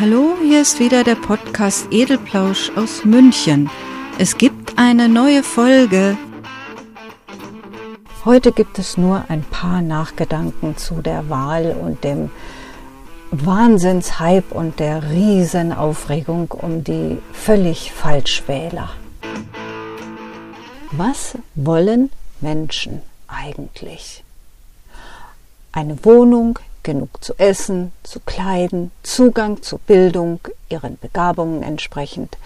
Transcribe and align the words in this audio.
Hallo, 0.00 0.34
hier 0.42 0.62
ist 0.62 0.80
wieder 0.80 1.04
der 1.04 1.14
Podcast 1.14 1.88
Edelplausch 1.90 2.72
aus 2.74 3.04
München. 3.04 3.68
Es 4.18 4.38
gibt 4.38 4.78
eine 4.78 5.10
neue 5.10 5.42
Folge. 5.42 6.16
Heute 8.24 8.50
gibt 8.52 8.78
es 8.78 8.96
nur 8.96 9.26
ein 9.28 9.42
paar 9.42 9.82
Nachgedanken 9.82 10.78
zu 10.78 11.02
der 11.02 11.28
Wahl 11.28 11.76
und 11.78 12.02
dem 12.02 12.30
Wahnsinnshype 13.30 14.54
und 14.54 14.80
der 14.80 15.10
Riesenaufregung 15.10 16.50
um 16.50 16.82
die 16.82 17.18
völlig 17.34 17.92
Falschwähler. 17.92 18.88
Was 20.92 21.36
wollen 21.56 22.10
Menschen 22.40 23.02
eigentlich? 23.28 24.24
Eine 25.72 26.02
Wohnung, 26.06 26.58
genug 26.82 27.22
zu 27.22 27.34
essen, 27.38 27.92
zu 28.02 28.20
kleiden, 28.20 28.90
Zugang 29.02 29.62
zu 29.62 29.78
Bildung, 29.78 30.40
ihren 30.68 30.98
Begabungen 30.98 31.62
entsprechend, 31.62 32.36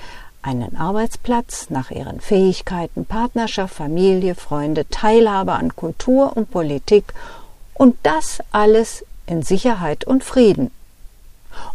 einen 0.42 0.76
Arbeitsplatz 0.76 1.70
nach 1.70 1.90
ihren 1.90 2.20
Fähigkeiten, 2.20 3.06
Partnerschaft, 3.06 3.74
Familie, 3.74 4.34
Freunde, 4.34 4.88
Teilhabe 4.88 5.52
an 5.52 5.74
Kultur 5.74 6.36
und 6.36 6.50
Politik 6.50 7.14
und 7.72 7.96
das 8.02 8.40
alles 8.52 9.04
in 9.26 9.42
Sicherheit 9.42 10.04
und 10.04 10.22
Frieden. 10.22 10.70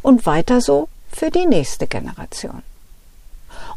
Und 0.02 0.26
weiter 0.26 0.62
so 0.62 0.88
für 1.12 1.32
die 1.32 1.46
nächste 1.46 1.88
Generation. 1.88 2.62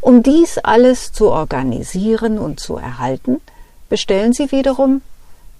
Um 0.01 0.23
dies 0.23 0.59
alles 0.59 1.13
zu 1.13 1.31
organisieren 1.31 2.39
und 2.39 2.61
zu 2.61 2.77
erhalten, 2.77 3.41
bestellen 3.89 4.33
sie 4.33 4.51
wiederum 4.53 5.01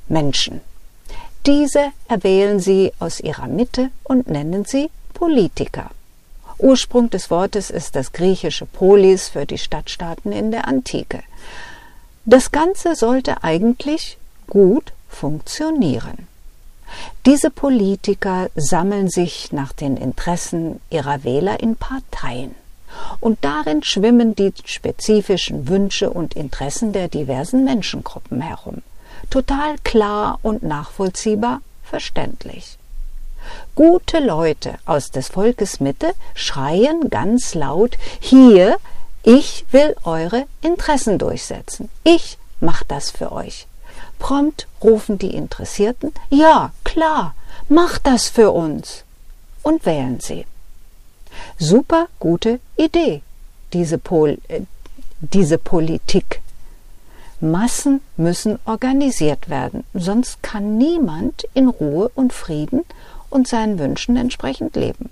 Menschen, 0.09 0.61
diese 1.47 1.93
erwählen 2.09 2.61
sie 2.61 2.93
aus 2.99 3.21
ihrer 3.21 3.49
Mitte 3.49 3.91
und 4.05 4.29
nennen 4.29 4.65
sie 4.65 4.91
Politiker. 5.13 5.91
Ursprung 6.59 7.11
des 7.11 7.31
Wortes 7.31 7.71
ist 7.71 7.97
das 7.97 8.13
griechische 8.13 8.67
Polis 8.67 9.29
für 9.29 9.47
die 9.47 9.59
Stadtstaaten 9.59 10.31
in 10.31 10.53
der 10.53 10.69
Antike. 10.69 11.23
Das 12.25 12.53
Ganze 12.53 12.95
sollte 12.95 13.43
eigentlich 13.43 14.17
gut 14.49 14.93
funktionieren. 15.09 16.29
Diese 17.27 17.51
Politiker 17.51 18.49
sammeln 18.55 19.09
sich 19.09 19.51
nach 19.51 19.73
den 19.73 19.97
Interessen 19.97 20.81
ihrer 20.91 21.25
Wähler 21.25 21.59
in 21.61 21.75
Parteien. 21.75 22.55
Und 23.19 23.39
darin 23.43 23.83
schwimmen 23.83 24.37
die 24.37 24.53
spezifischen 24.65 25.67
Wünsche 25.67 26.11
und 26.11 26.35
Interessen 26.35 26.93
der 26.93 27.09
diversen 27.09 27.65
Menschengruppen 27.65 28.43
herum 28.43 28.83
total 29.31 29.79
klar 29.85 30.39
und 30.43 30.63
nachvollziehbar 30.63 31.61
verständlich. 31.83 32.79
Gute 33.75 34.21
Leute 34.21 34.79
aus 34.85 35.11
des 35.11 35.29
Volkes 35.29 35.81
Mitte 35.81 36.15
schreien 36.35 37.11
ganz 37.11 37.55
laut 37.55 37.97
hier, 38.21 38.77
ich 39.23 39.65
will 39.71 39.95
eure 40.05 40.47
Interessen 40.61 41.19
durchsetzen. 41.19 41.89
Ich 42.05 42.39
mach 42.61 42.83
das 42.83 43.11
für 43.11 43.33
euch. 43.33 43.67
Prompt 44.19 44.67
rufen 44.83 45.19
die 45.19 45.35
Interessierten, 45.35 46.13
ja, 46.31 46.73
klar, 46.85 47.35
mach 47.69 47.99
das 47.99 48.29
für 48.29 48.51
uns. 48.51 49.05
Und 49.63 49.87
wählen 49.87 50.21
sie. 50.21 50.45
Super 51.59 52.09
gute 52.19 52.61
Idee, 52.77 53.23
diese, 53.73 53.99
Pol 53.99 54.39
äh, 54.49 54.63
diese 55.21 55.57
Politik 55.57 56.42
Massen 57.43 58.01
müssen 58.17 58.61
organisiert 58.67 59.49
werden, 59.49 59.83
sonst 59.95 60.45
kann 60.45 60.79
niemand 60.79 61.43
in 61.55 61.67
Ruhe 61.67 62.09
und 62.15 62.33
Frieden 62.33 62.83
und 63.31 63.49
seinen 63.49 63.81
Wünschen 63.81 64.17
entsprechend 64.17 64.77
leben. 64.77 65.11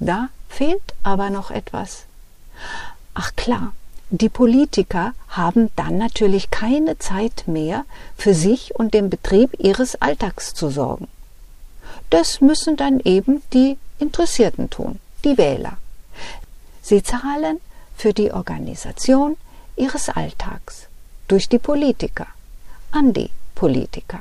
Da 0.00 0.30
fehlt 0.48 0.94
aber 1.02 1.28
noch 1.28 1.50
etwas. 1.50 2.04
Ach 3.12 3.36
klar, 3.36 3.74
die 4.08 4.30
Politiker 4.30 5.12
haben 5.28 5.70
dann 5.76 5.98
natürlich 5.98 6.50
keine 6.50 6.98
Zeit 6.98 7.44
mehr, 7.46 7.84
für 8.16 8.32
sich 8.32 8.74
und 8.74 8.94
den 8.94 9.10
Betrieb 9.10 9.56
ihres 9.58 10.00
Alltags 10.00 10.54
zu 10.54 10.70
sorgen. 10.70 11.06
Das 12.08 12.40
müssen 12.40 12.78
dann 12.78 12.98
eben 13.00 13.42
die 13.52 13.76
Interessierten 13.98 14.70
tun, 14.70 15.00
die 15.22 15.36
Wähler. 15.36 15.76
Sie 16.80 17.02
zahlen 17.02 17.60
für 17.94 18.14
die 18.14 18.32
Organisation 18.32 19.36
ihres 19.76 20.08
Alltags 20.08 20.85
durch 21.28 21.48
die 21.48 21.58
Politiker, 21.58 22.26
an 22.90 23.12
die 23.12 23.30
Politiker. 23.54 24.20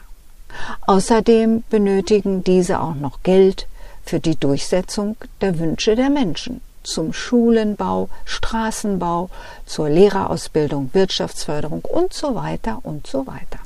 Außerdem 0.86 1.64
benötigen 1.70 2.44
diese 2.44 2.80
auch 2.80 2.96
noch 2.96 3.24
Geld 3.24 3.68
für 4.06 4.20
die 4.20 4.36
Durchsetzung 4.36 5.18
der 5.42 5.60
Wünsche 5.60 5.96
der 5.96 6.10
Menschen 6.10 6.62
zum 6.86 7.14
Schulenbau, 7.14 8.10
Straßenbau, 8.26 9.30
zur 9.66 9.90
Lehrerausbildung, 9.90 10.92
Wirtschaftsförderung 10.94 11.84
und 11.84 12.14
so 12.14 12.36
weiter 12.36 12.80
und 12.84 13.08
so 13.08 13.28
weiter. 13.28 13.60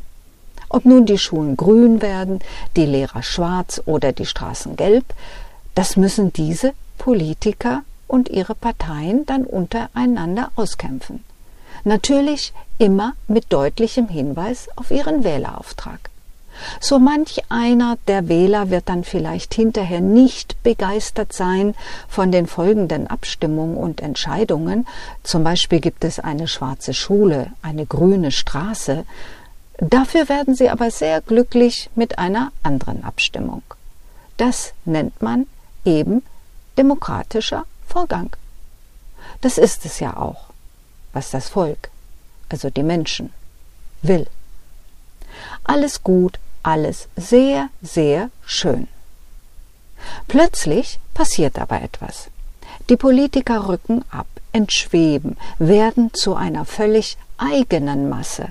Ob 0.70 0.86
nun 0.86 1.06
die 1.06 1.18
Schulen 1.18 1.58
grün 1.58 2.02
werden, 2.02 2.40
die 2.76 2.86
Lehrer 2.86 3.24
schwarz 3.24 3.82
oder 3.86 4.12
die 4.12 4.26
Straßen 4.26 4.76
gelb, 4.76 5.06
das 5.76 5.98
müssen 5.98 6.32
diese 6.32 6.74
Politiker 6.98 7.82
und 8.08 8.30
ihre 8.30 8.56
Parteien 8.56 9.26
dann 9.26 9.46
untereinander 9.46 10.52
auskämpfen. 10.56 11.24
Natürlich 11.84 12.54
immer 12.78 13.14
mit 13.28 13.52
deutlichem 13.52 14.08
Hinweis 14.08 14.68
auf 14.76 14.92
ihren 14.92 15.24
Wählerauftrag. 15.24 16.10
So 16.80 17.00
manch 17.00 17.42
einer 17.50 17.98
der 18.08 18.28
Wähler 18.28 18.70
wird 18.70 18.90
dann 18.90 19.04
vielleicht 19.04 19.54
hinterher 19.54 20.02
nicht 20.02 20.62
begeistert 20.64 21.34
sein 21.34 21.76
von 22.08 22.32
den 22.32 22.48
folgenden 22.48 23.08
Abstimmungen 23.08 23.78
und 23.78 24.02
Entscheidungen. 24.02 24.88
Zum 25.24 25.44
Beispiel 25.44 25.80
gibt 25.80 26.04
es 26.04 26.20
eine 26.20 26.48
schwarze 26.48 26.94
Schule, 26.94 27.52
eine 27.62 27.86
grüne 27.86 28.32
Straße. 28.32 29.06
Dafür 29.78 30.28
werden 30.28 30.56
sie 30.56 30.70
aber 30.70 30.92
sehr 30.92 31.22
glücklich 31.22 31.90
mit 31.96 32.20
einer 32.20 32.52
anderen 32.64 33.04
Abstimmung. 33.04 33.64
Das 34.38 34.74
nennt 34.86 35.22
man 35.22 35.48
eben 35.86 36.24
demokratischer 36.78 37.66
Vorgang. 37.88 38.36
Das 39.42 39.58
ist 39.58 39.86
es 39.86 40.00
ja 40.00 40.18
auch 40.18 40.49
was 41.14 41.32
das 41.32 41.50
Volk, 41.50 41.90
also 42.50 42.70
die 42.70 42.84
Menschen, 42.84 43.32
will. 44.02 44.28
Alles 45.64 46.04
gut, 46.04 46.40
alles 46.64 47.08
sehr, 47.16 47.70
sehr 47.82 48.30
schön. 48.46 48.88
Plötzlich 50.28 51.00
passiert 51.14 51.60
aber 51.60 51.82
etwas. 51.82 52.30
Die 52.90 52.98
Politiker 52.98 53.68
rücken 53.68 54.04
ab, 54.10 54.28
entschweben, 54.52 55.38
werden 55.58 56.14
zu 56.14 56.36
einer 56.36 56.66
völlig 56.66 57.18
eigenen 57.38 58.10
Masse, 58.10 58.50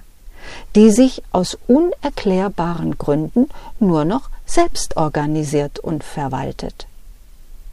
die 0.75 0.91
sich 0.91 1.23
aus 1.33 1.59
unerklärbaren 1.67 2.99
Gründen 2.99 3.49
nur 3.81 4.05
noch 4.05 4.31
selbst 4.47 4.97
organisiert 4.97 5.79
und 5.79 6.05
verwaltet. 6.05 6.87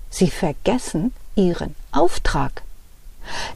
Sie 0.09 0.29
vergessen 0.29 1.13
ihren 1.35 1.75
Auftrag. 1.91 2.63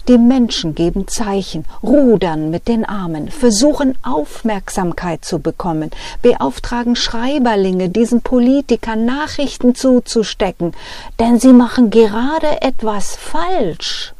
Die 0.07 0.17
Menschen 0.17 0.75
geben 0.75 1.07
Zeichen, 1.07 1.65
rudern 1.83 2.49
mit 2.49 2.67
den 2.67 2.85
Armen, 2.85 3.29
versuchen 3.29 3.97
Aufmerksamkeit 4.03 5.23
zu 5.25 5.39
bekommen, 5.39 5.91
beauftragen 6.21 6.95
Schreiberlinge, 6.95 7.89
diesen 7.89 8.21
Politikern 8.21 9.05
Nachrichten 9.05 9.75
zuzustecken, 9.75 10.73
denn 11.19 11.39
sie 11.39 11.53
machen 11.53 11.89
gerade 11.89 12.61
etwas 12.61 13.15
falsch. 13.15 14.13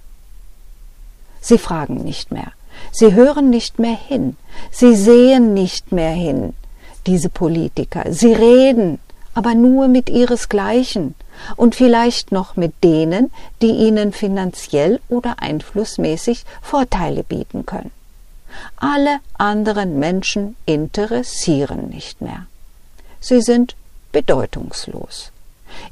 Sie 1.41 1.57
fragen 1.57 2.03
nicht 2.03 2.31
mehr, 2.31 2.51
sie 2.91 3.13
hören 3.13 3.49
nicht 3.49 3.79
mehr 3.79 3.97
hin, 3.97 4.35
sie 4.71 4.95
sehen 4.95 5.53
nicht 5.53 5.91
mehr 5.91 6.11
hin, 6.11 6.53
diese 7.07 7.29
Politiker, 7.29 8.03
sie 8.11 8.33
reden, 8.33 8.99
aber 9.39 9.55
nur 9.55 9.87
mit 9.87 10.09
ihresgleichen 10.09 11.15
und 11.55 11.73
vielleicht 11.73 12.33
noch 12.33 12.57
mit 12.57 12.83
denen, 12.83 13.31
die 13.61 13.71
ihnen 13.71 14.11
finanziell 14.11 14.99
oder 15.07 15.37
einflussmäßig 15.39 16.43
Vorteile 16.61 17.23
bieten 17.23 17.65
können. 17.65 17.91
Alle 18.75 19.19
anderen 19.37 19.97
Menschen 19.97 20.57
interessieren 20.65 21.87
nicht 21.87 22.19
mehr. 22.19 22.47
Sie 23.21 23.39
sind 23.39 23.77
bedeutungslos. 24.11 25.31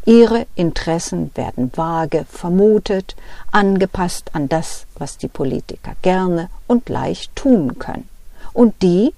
Ihre 0.04 0.46
Interessen 0.56 1.32
werden 1.36 1.72
vage 1.74 2.26
vermutet, 2.30 3.16
angepasst 3.54 4.32
an 4.34 4.50
das, 4.50 4.88
was 4.96 5.18
die 5.18 5.30
Politiker 5.30 5.94
gerne 6.02 6.50
und 6.68 6.90
leicht 6.90 7.34
tun 7.34 7.80
können. 7.80 8.10
Und 8.52 8.82
die, 8.82 9.14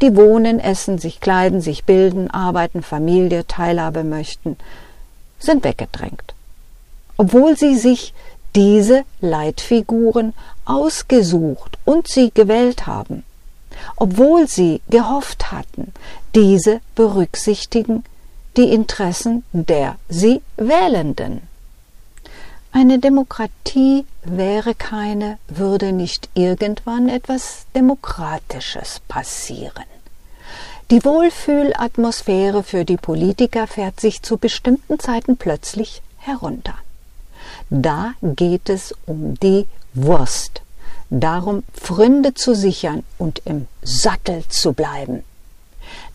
die 0.00 0.16
wohnen, 0.16 0.60
essen, 0.60 0.98
sich 0.98 1.20
kleiden, 1.20 1.60
sich 1.60 1.84
bilden, 1.84 2.30
arbeiten, 2.30 2.82
Familie, 2.82 3.46
Teilhabe 3.46 4.04
möchten, 4.04 4.56
sind 5.38 5.64
weggedrängt. 5.64 6.34
Obwohl 7.16 7.56
sie 7.56 7.76
sich 7.76 8.14
diese 8.54 9.04
Leitfiguren 9.20 10.34
ausgesucht 10.64 11.78
und 11.84 12.08
sie 12.08 12.30
gewählt 12.32 12.86
haben, 12.86 13.24
obwohl 13.96 14.48
sie 14.48 14.80
gehofft 14.88 15.52
hatten, 15.52 15.92
diese 16.34 16.80
berücksichtigen 16.94 18.04
die 18.56 18.72
Interessen 18.72 19.44
der 19.52 19.96
sie 20.08 20.42
Wählenden. 20.56 21.42
Eine 22.70 22.98
Demokratie 22.98 24.04
wäre 24.24 24.74
keine, 24.74 25.38
würde 25.48 25.92
nicht 25.92 26.28
irgendwann 26.34 27.08
etwas 27.08 27.66
Demokratisches 27.74 29.00
passieren. 29.08 29.84
Die 30.90 31.04
Wohlfühlatmosphäre 31.04 32.62
für 32.62 32.84
die 32.84 32.96
Politiker 32.96 33.66
fährt 33.66 34.00
sich 34.00 34.22
zu 34.22 34.36
bestimmten 34.36 34.98
Zeiten 34.98 35.36
plötzlich 35.36 36.02
herunter. 36.18 36.74
Da 37.70 38.12
geht 38.22 38.68
es 38.68 38.94
um 39.06 39.34
die 39.40 39.66
Wurst, 39.94 40.62
darum 41.10 41.62
Pfründe 41.74 42.34
zu 42.34 42.54
sichern 42.54 43.02
und 43.18 43.42
im 43.44 43.66
Sattel 43.82 44.44
zu 44.48 44.72
bleiben. 44.72 45.24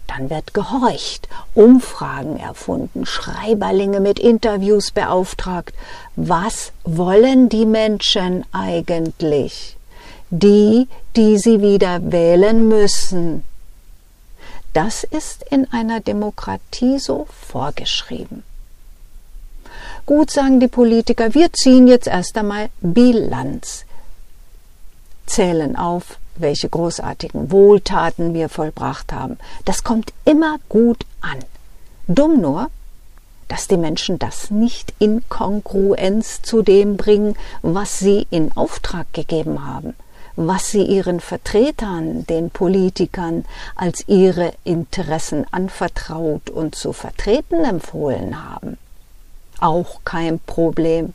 Dann 0.08 0.30
wird 0.30 0.54
gehorcht, 0.54 1.28
Umfragen 1.56 2.38
erfunden, 2.38 3.06
Schreiberlinge 3.06 4.00
mit 4.00 4.20
Interviews 4.20 4.92
beauftragt. 4.92 5.74
Was 6.16 6.72
wollen 6.84 7.50
die 7.50 7.66
Menschen 7.66 8.46
eigentlich? 8.52 9.78
Die, 10.30 10.88
die 11.16 11.38
sie 11.38 11.62
wieder 11.62 12.12
wählen 12.12 12.68
müssen. 12.68 13.44
Das 14.74 15.04
ist 15.04 15.44
in 15.52 15.72
einer 15.72 16.00
Demokratie 16.00 16.98
so 16.98 17.28
vorgeschrieben. 17.48 18.44
Gut 20.06 20.32
sagen 20.32 20.60
die 20.60 20.68
Politiker, 20.68 21.34
wir 21.34 21.54
ziehen 21.54 21.88
jetzt 21.88 22.08
erst 22.08 22.38
einmal 22.38 22.70
Bilanz, 22.82 23.86
zählen 25.28 25.76
auf, 25.76 26.18
welche 26.36 26.70
großartigen 26.70 27.52
Wohltaten 27.52 28.34
wir 28.34 28.50
vollbracht 28.50 29.14
haben. 29.14 29.38
Das 29.66 29.84
kommt 29.84 30.14
immer 30.26 30.58
gut 30.70 31.06
an. 31.22 31.40
Dumm 32.08 32.42
nur, 32.42 32.70
dass 33.48 33.68
die 33.68 33.78
Menschen 33.78 34.20
das 34.20 34.52
nicht 34.52 34.94
in 35.00 35.28
Kongruenz 35.30 36.42
zu 36.42 36.62
dem 36.62 36.98
bringen, 36.98 37.36
was 37.62 38.00
sie 38.00 38.26
in 38.30 38.52
Auftrag 38.58 39.12
gegeben 39.14 39.66
haben, 39.66 39.94
was 40.36 40.72
sie 40.72 40.84
ihren 40.84 41.20
Vertretern, 41.20 42.26
den 42.26 42.50
Politikern, 42.50 43.46
als 43.76 44.08
ihre 44.08 44.54
Interessen 44.64 45.46
anvertraut 45.52 46.50
und 46.50 46.76
zu 46.76 46.94
vertreten 46.94 47.64
empfohlen 47.64 48.44
haben. 48.44 48.78
Auch 49.60 50.02
kein 50.04 50.40
Problem. 50.40 51.14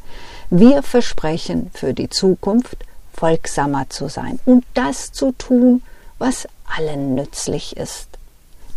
Wir 0.48 0.82
versprechen 0.82 1.70
für 1.74 1.92
die 1.92 2.08
Zukunft 2.08 2.78
folgsamer 3.18 3.90
zu 3.90 4.08
sein 4.08 4.38
und 4.44 4.64
das 4.74 5.12
zu 5.12 5.32
tun, 5.32 5.82
was 6.18 6.46
allen 6.76 7.14
nützlich 7.14 7.76
ist. 7.76 8.08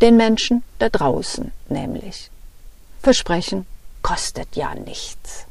Den 0.02 0.18
Menschen 0.18 0.64
da 0.80 0.90
draußen 0.90 1.52
nämlich. 1.70 2.32
Versprechen 3.04 3.68
kostet 4.02 4.56
ja 4.56 4.74
nichts 4.74 5.46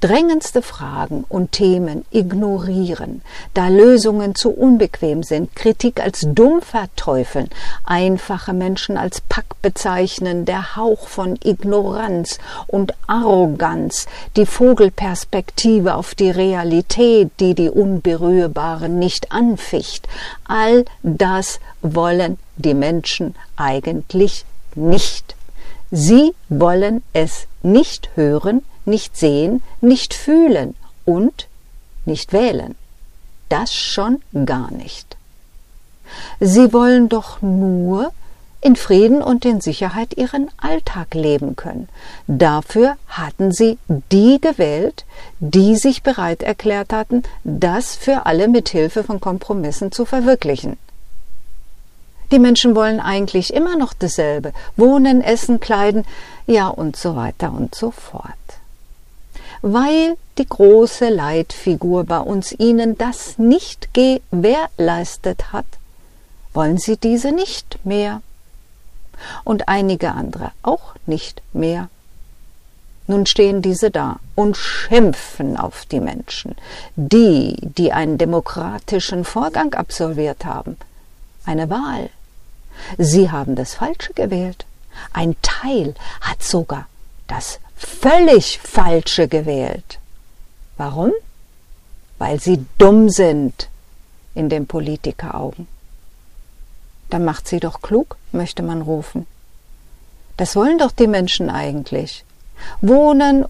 drängendste 0.00 0.62
Fragen 0.62 1.24
und 1.28 1.52
Themen 1.52 2.04
ignorieren, 2.10 3.22
da 3.54 3.68
Lösungen 3.68 4.34
zu 4.34 4.50
unbequem 4.50 5.22
sind, 5.22 5.54
Kritik 5.54 6.00
als 6.00 6.26
dumm 6.26 6.62
verteufeln, 6.62 7.50
einfache 7.84 8.52
Menschen 8.52 8.96
als 8.96 9.20
Pack 9.20 9.60
bezeichnen, 9.62 10.44
der 10.44 10.76
Hauch 10.76 11.06
von 11.08 11.38
Ignoranz 11.42 12.38
und 12.66 12.94
Arroganz, 13.06 14.06
die 14.36 14.46
Vogelperspektive 14.46 15.94
auf 15.94 16.14
die 16.14 16.30
Realität, 16.30 17.30
die 17.40 17.54
die 17.54 17.70
Unberührbaren 17.70 18.98
nicht 18.98 19.32
anficht, 19.32 20.08
all 20.44 20.84
das 21.02 21.60
wollen 21.82 22.38
die 22.56 22.74
Menschen 22.74 23.34
eigentlich 23.56 24.44
nicht. 24.74 25.34
Sie 25.90 26.32
wollen 26.48 27.02
es 27.12 27.46
nicht 27.62 28.10
hören, 28.14 28.62
nicht 28.84 29.16
sehen, 29.16 29.62
nicht 29.80 30.14
fühlen 30.14 30.74
und 31.04 31.48
nicht 32.04 32.32
wählen. 32.32 32.76
Das 33.48 33.74
schon 33.74 34.22
gar 34.44 34.70
nicht. 34.70 35.16
Sie 36.38 36.72
wollen 36.72 37.08
doch 37.08 37.42
nur 37.42 38.12
in 38.60 38.76
Frieden 38.76 39.22
und 39.22 39.44
in 39.44 39.60
Sicherheit 39.60 40.16
ihren 40.16 40.50
Alltag 40.58 41.14
leben 41.14 41.56
können. 41.56 41.88
Dafür 42.26 42.96
hatten 43.08 43.52
sie 43.52 43.78
die 43.88 44.40
gewählt, 44.40 45.04
die 45.40 45.76
sich 45.76 46.02
bereit 46.02 46.42
erklärt 46.42 46.92
hatten, 46.92 47.22
das 47.42 47.96
für 47.96 48.26
alle 48.26 48.48
mit 48.48 48.68
Hilfe 48.68 49.02
von 49.02 49.20
Kompromissen 49.20 49.92
zu 49.92 50.04
verwirklichen. 50.04 50.76
Die 52.30 52.38
Menschen 52.38 52.74
wollen 52.76 53.00
eigentlich 53.00 53.52
immer 53.52 53.76
noch 53.76 53.92
dasselbe. 53.92 54.52
Wohnen, 54.76 55.20
essen, 55.20 55.60
kleiden, 55.60 56.04
ja 56.46 56.68
und 56.68 56.96
so 56.96 57.16
weiter 57.16 57.52
und 57.52 57.74
so 57.74 57.90
fort 57.90 58.34
weil 59.62 60.16
die 60.38 60.48
große 60.48 61.08
Leitfigur 61.08 62.04
bei 62.04 62.18
uns 62.18 62.52
ihnen 62.52 62.96
das 62.96 63.38
nicht 63.38 63.90
gewährleistet 63.92 65.52
hat, 65.52 65.66
wollen 66.52 66.78
sie 66.78 66.96
diese 66.96 67.32
nicht 67.32 67.84
mehr 67.84 68.22
und 69.44 69.68
einige 69.68 70.12
andere 70.12 70.52
auch 70.62 70.94
nicht 71.06 71.42
mehr. 71.52 71.88
Nun 73.06 73.26
stehen 73.26 73.60
diese 73.60 73.90
da 73.90 74.20
und 74.34 74.56
schimpfen 74.56 75.56
auf 75.56 75.84
die 75.84 76.00
Menschen, 76.00 76.54
die, 76.94 77.56
die 77.60 77.92
einen 77.92 78.18
demokratischen 78.18 79.24
Vorgang 79.24 79.74
absolviert 79.74 80.44
haben, 80.44 80.76
eine 81.44 81.68
Wahl. 81.68 82.08
Sie 82.98 83.30
haben 83.30 83.56
das 83.56 83.74
Falsche 83.74 84.12
gewählt. 84.14 84.66
Ein 85.12 85.36
Teil 85.42 85.94
hat 86.20 86.42
sogar 86.42 86.86
das 87.26 87.60
völlig 87.76 88.58
falsche 88.58 89.28
gewählt. 89.28 89.98
Warum? 90.76 91.12
Weil 92.18 92.40
sie 92.40 92.64
dumm 92.78 93.08
sind 93.08 93.68
in 94.34 94.48
den 94.48 94.66
Politikeraugen. 94.66 95.66
Dann 97.08 97.24
macht 97.24 97.48
sie 97.48 97.60
doch 97.60 97.82
klug, 97.82 98.16
möchte 98.32 98.62
man 98.62 98.82
rufen. 98.82 99.26
Das 100.36 100.56
wollen 100.56 100.78
doch 100.78 100.92
die 100.92 101.06
Menschen 101.06 101.50
eigentlich. 101.50 102.24
Wohnen 102.80 103.44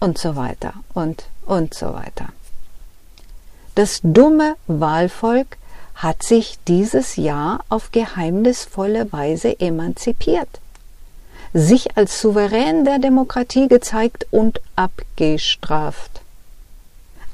und 0.00 0.18
so 0.18 0.36
weiter 0.36 0.74
und 0.94 1.24
und 1.46 1.74
so 1.74 1.94
weiter. 1.94 2.28
Das 3.74 4.00
dumme 4.02 4.56
Wahlvolk 4.66 5.56
hat 5.96 6.22
sich 6.22 6.58
dieses 6.68 7.16
Jahr 7.16 7.64
auf 7.68 7.90
geheimnisvolle 7.92 9.12
Weise 9.12 9.58
emanzipiert 9.60 10.60
sich 11.56 11.96
als 11.96 12.20
Souverän 12.20 12.84
der 12.84 12.98
Demokratie 12.98 13.68
gezeigt 13.68 14.26
und 14.30 14.60
abgestraft. 14.76 16.20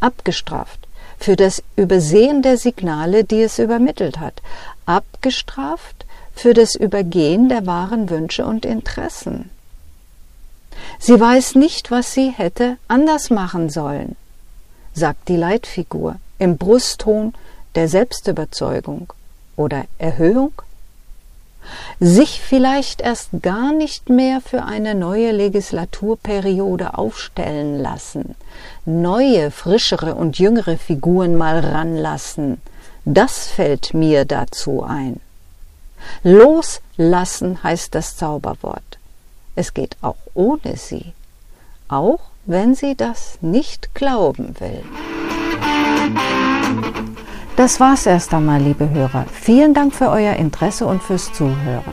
Abgestraft 0.00 0.78
für 1.18 1.34
das 1.36 1.62
Übersehen 1.76 2.42
der 2.42 2.56
Signale, 2.56 3.24
die 3.24 3.42
es 3.42 3.58
übermittelt 3.58 4.20
hat. 4.20 4.40
Abgestraft 4.86 6.06
für 6.34 6.54
das 6.54 6.74
Übergehen 6.74 7.48
der 7.48 7.66
wahren 7.66 8.10
Wünsche 8.10 8.46
und 8.46 8.64
Interessen. 8.64 9.50
Sie 10.98 11.18
weiß 11.18 11.56
nicht, 11.56 11.90
was 11.90 12.12
sie 12.12 12.30
hätte 12.30 12.76
anders 12.88 13.30
machen 13.30 13.70
sollen, 13.70 14.16
sagt 14.94 15.28
die 15.28 15.36
Leitfigur 15.36 16.16
im 16.38 16.56
Brustton 16.56 17.34
der 17.74 17.88
Selbstüberzeugung 17.88 19.12
oder 19.56 19.84
Erhöhung 19.98 20.52
sich 22.00 22.40
vielleicht 22.40 23.00
erst 23.00 23.30
gar 23.40 23.72
nicht 23.72 24.08
mehr 24.08 24.40
für 24.40 24.64
eine 24.64 24.94
neue 24.94 25.30
Legislaturperiode 25.30 26.98
aufstellen 26.98 27.80
lassen, 27.80 28.34
neue, 28.84 29.50
frischere 29.50 30.14
und 30.14 30.38
jüngere 30.38 30.76
Figuren 30.76 31.36
mal 31.36 31.60
ranlassen, 31.60 32.60
das 33.04 33.46
fällt 33.46 33.94
mir 33.94 34.24
dazu 34.24 34.82
ein. 34.82 35.20
Loslassen 36.24 37.62
heißt 37.62 37.94
das 37.94 38.16
Zauberwort. 38.16 38.98
Es 39.54 39.74
geht 39.74 39.96
auch 40.02 40.16
ohne 40.34 40.76
sie, 40.76 41.12
auch 41.88 42.20
wenn 42.44 42.74
sie 42.74 42.96
das 42.96 43.38
nicht 43.40 43.94
glauben 43.94 44.56
will. 44.58 44.82
Das 47.56 47.78
war's 47.80 48.06
erst 48.06 48.32
einmal, 48.32 48.60
liebe 48.60 48.88
Hörer. 48.88 49.26
Vielen 49.30 49.74
Dank 49.74 49.94
für 49.94 50.08
euer 50.08 50.34
Interesse 50.34 50.86
und 50.86 51.02
fürs 51.02 51.32
Zuhören. 51.32 51.84